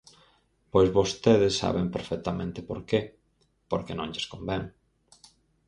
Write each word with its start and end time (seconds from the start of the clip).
Pois 0.71 0.89
vostedes 0.97 1.57
saben 1.61 1.87
perfectamente 1.95 2.59
por 2.69 2.79
que: 2.89 2.99
porque 3.69 3.93
non 3.97 4.11
lles 4.13 4.29
convén. 4.33 4.63